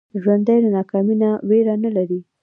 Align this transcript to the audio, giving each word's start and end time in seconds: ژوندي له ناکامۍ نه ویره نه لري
ژوندي 0.21 0.57
له 0.63 0.69
ناکامۍ 0.77 1.15
نه 1.23 1.29
ویره 1.47 1.75
نه 1.83 1.89
لري 1.95 2.19